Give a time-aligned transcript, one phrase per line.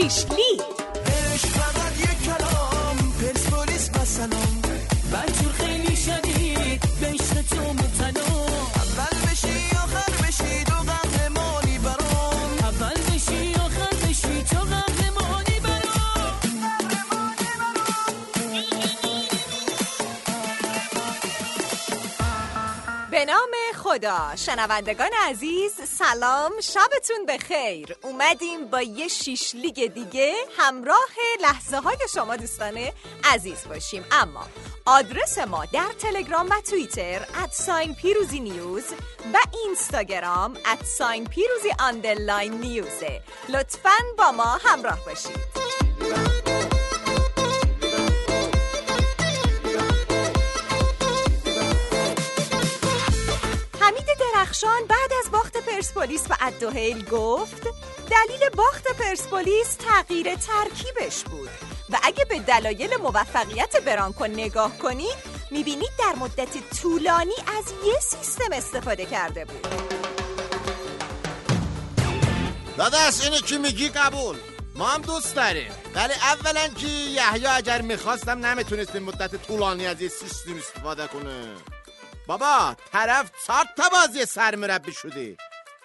[0.00, 0.24] Sheesh,
[23.90, 24.36] خدا.
[24.36, 26.52] شنوندگان عزیز سلام.
[26.60, 27.96] شبتون بخیر.
[28.02, 32.88] اومدیم با یه شیش لیگ دیگه همراه لحظه های شما دوستان
[33.24, 34.04] عزیز باشیم.
[34.10, 34.46] اما
[34.86, 38.84] آدرس ما در تلگرام و توییتر ادساین پیروزی نیوز
[39.34, 41.70] و اینستاگرام ادساین پیروزی
[42.48, 43.22] نیوزه.
[43.48, 46.29] لطفا با ما همراه باشید.
[54.62, 57.62] درخشان بعد از باخت پرسپولیس و ادوهیل گفت
[58.10, 61.48] دلیل باخت پرسپولیس تغییر ترکیبش بود
[61.90, 65.16] و اگه به دلایل موفقیت برانکو نگاه کنید
[65.50, 69.66] می‌بینید در مدت طولانی از یه سیستم استفاده کرده بود.
[72.76, 74.36] داداش اینو که میگی قبول؟
[74.74, 75.72] ما هم دوست داریم.
[75.94, 81.54] ولی اولا که یحیی اگر می‌خواستم نمی‌تونست این مدت طولانی از یه سیستم استفاده کنه.
[82.26, 85.36] بابا طرف چهار تا بازی سرمربی شده.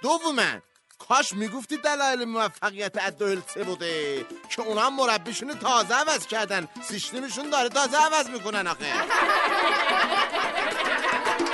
[0.01, 0.61] دوما
[1.07, 6.67] کاش می‌گفتی دلایل موفقیت ادوهل چه بوده که اونا مربیشون تازه عوض کردن.
[6.83, 8.93] سیستمشون داره تازه عوض می‌کنن آخه.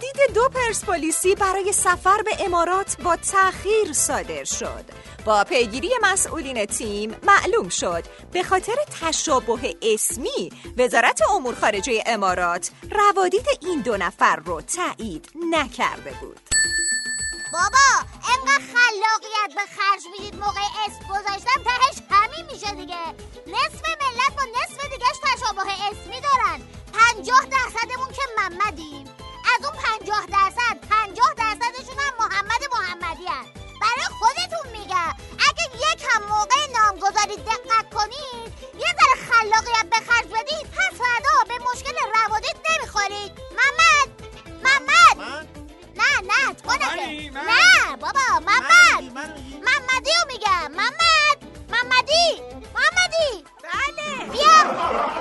[0.00, 4.84] روادید دو پرسپولیسی برای سفر به امارات با تأخیر صادر شد.
[5.24, 8.04] با پیگیری مسئولین تیم معلوم شد.
[8.32, 16.10] به خاطر تشابه اسمی وزارت امور خارجه امارات روادید این دو نفر رو تایید نکرده
[16.20, 16.40] بود.
[17.52, 20.40] بابا انقدر خلاقیت به خرج می‌دید.
[20.40, 23.04] موقع اسم گذاشتن تهش همین میشه دیگه.
[23.46, 26.60] نصف ملت با نصف دیگهش تشابه اسمی دارن.
[26.92, 29.19] پنجاه درصدمون که محمدیم.
[29.58, 33.44] از اون پنجاه درصد پنجاه درصدشون هم محمد محمدی هن.
[33.80, 35.14] برای خودتون میگم
[35.48, 41.44] اگه یک هم موقع نامگذاری دقت کنید یه ذره خلاقیت به خرج بدید پس فردا
[41.48, 43.32] به مشکل روادید نمی‌خورید.
[43.56, 44.08] محمد!
[44.64, 45.46] محمد؟
[45.96, 49.02] نه نه تو من؟ نه بابا محمد؟
[49.64, 50.72] محمدی رو میگم.
[50.72, 51.38] محمد!
[51.68, 52.42] محمدی!
[52.74, 53.44] محمدی!
[53.62, 54.24] بله.
[54.32, 55.19] بیا!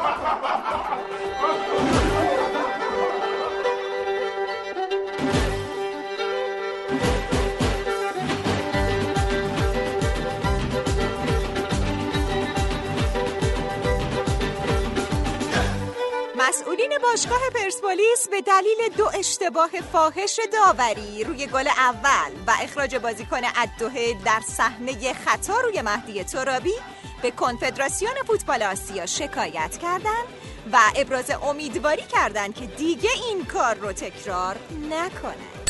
[17.04, 24.16] باشگاه پرسپولیس به دلیل دو اشتباه فاحش داوری روی گل اول و اخراج بازیکن ادوهه
[24.26, 26.74] در صحنه خطا روی مهدی ترابی
[27.22, 30.26] به کنفدراسیون فوتبال آسیا شکایت کردند
[30.74, 34.56] و ابراز امیدواری کردند که دیگه این کار رو تکرار
[34.90, 35.70] نکنند.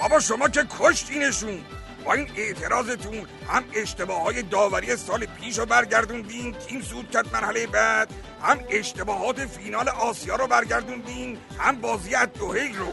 [0.00, 1.64] بابا شما که کشتینشون
[2.04, 7.66] با این اعتراضتون هم اشتباه های داوری سال پیش رو برگردوندین تیم سود کرد مرحله
[7.66, 8.08] بعد
[8.42, 12.92] هم اشتباهات فینال آسیا رو برگردوندین هم بازی دوهیل رو.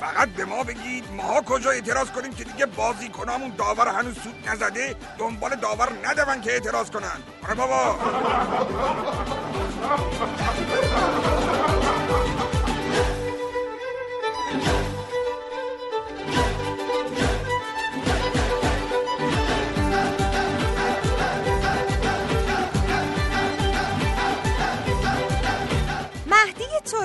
[0.00, 4.48] فقط به ما بگید ماها کجا اعتراض کنیم که دیگه بازی کنامون داور هنوز سود
[4.48, 7.22] نزده دنبال داور ندون که اعتراض کنن.
[7.44, 7.98] آره بابا.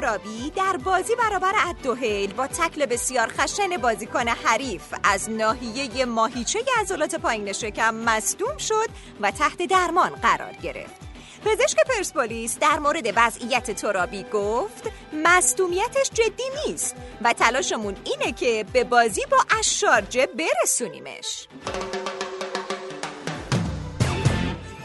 [0.09, 7.15] ترابی در بازی برابر الدوهیل با تکل بسیار خشن بازیکن حریف از ناحیه ماهیچه عضلات
[7.15, 8.87] پایین شکم مصدوم شد
[9.21, 11.01] و تحت درمان قرار گرفت.
[11.45, 14.91] پزشک پرسپولیس در مورد وضعیت ترابی گفت
[15.25, 21.47] مصدومیتش جدی نیست و تلاشمون اینه که به بازی با اشارجه برسونیمش.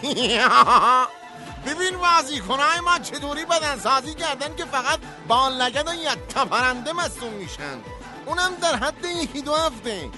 [1.66, 4.98] ببین بازیکنهای ما چطوری بدن سازی کردن که فقط
[5.28, 6.18] بال لگد و یک
[6.50, 7.78] پرنده مصوم میشن.
[8.26, 10.10] اونم در حد یکی دو هفته.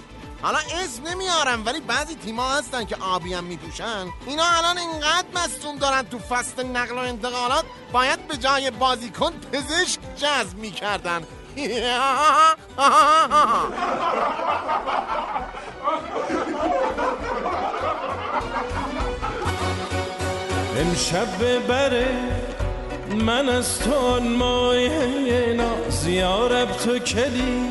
[0.43, 4.07] حالا اسم نمیارم ولی بعضی تیما هستن که آبی هم میپوشن.
[4.27, 10.01] اینا الان اینقدر مصوم دارن تو فصل نقل و انتقالات باید به جای بازیکن پزشک
[10.17, 11.23] جذب می‌کردن.
[20.81, 22.46] امشب ببره
[23.11, 27.69] من از تو آن مایه ناز یارب تو کلی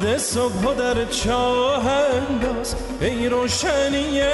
[0.00, 4.32] ده صبح در چاه انداز ای روشنیه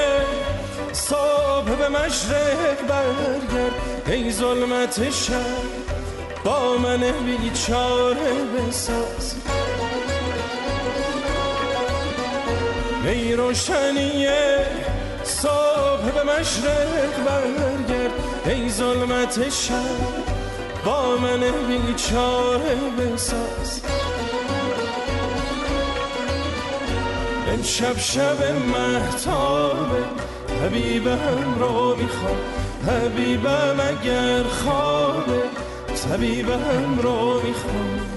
[0.92, 3.74] صبح به مشرق برگرد.
[4.06, 5.34] ای ظلمت شب
[6.44, 9.34] با من بیچاره بساز.
[13.04, 14.66] ای روشنیه
[15.44, 18.10] صبح به مشرق برگرد.
[18.46, 19.74] ای ظلمت شب
[20.84, 23.80] با من بیچاره بساز.
[27.52, 28.42] امشب شب
[28.72, 30.04] محتابه
[30.64, 32.38] حبیبم رو می‌خوام.
[32.88, 35.42] حبیبم اگر خوابه
[36.10, 38.13] طبیبم رو می‌خوام.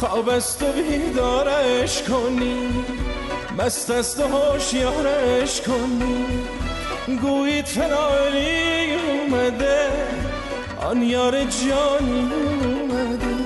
[0.00, 2.84] خواب است و بیدارش کنی
[3.58, 6.26] مست است و هوشیارش کنی.
[7.22, 9.88] گویید فنالی اومده
[10.80, 12.30] آن یار جانی
[12.64, 13.36] اومده.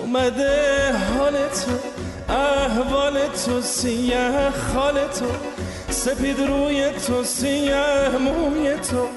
[0.00, 1.72] اومده حال تو
[2.32, 5.26] احوال تو سیه خال تو.
[5.90, 9.08] سپید روی تو سیه موی تو.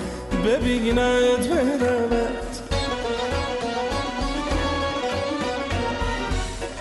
[0.45, 1.50] ببیند
[1.80, 2.26] برود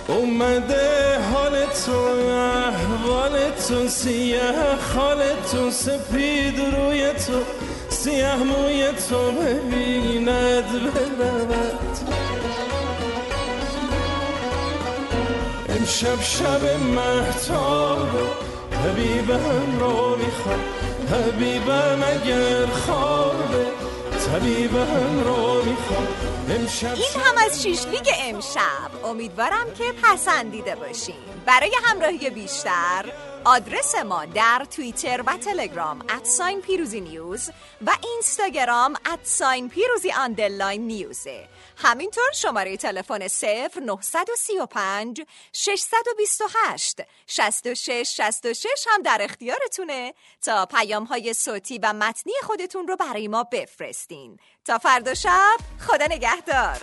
[0.07, 1.97] اومده حال تو
[2.31, 4.53] احوال تو سیه
[4.93, 5.21] خال
[5.51, 7.41] تو سپید روی تو
[7.89, 11.97] سیه موی تو ببیند برود
[15.69, 16.63] امشب شب
[16.95, 18.09] محتاب
[18.83, 20.59] حبیبم رو می‌خوام
[21.11, 23.76] حبیبم اگر خوابه
[24.35, 24.69] این
[27.25, 29.05] هم از شیشلیگ امشب.
[29.05, 31.15] امیدوارم که پسندیده باشین.
[31.45, 33.05] برای همراهی بیشتر.
[33.47, 37.49] آدرس ما در توییتر و تلگرام ادساین پیروزی نیوز
[37.81, 41.47] و اینستاگرام ادساین پیروزی آندرلاین نیوزه
[41.77, 45.21] همینطور شماره تلفن 0 935
[45.53, 53.27] 628 66 66 هم در اختیارتونه تا پیام های صوتی و متنی خودتون رو برای
[53.27, 54.39] ما بفرستین.
[54.65, 56.77] تا فردا شب خدا نگهدار.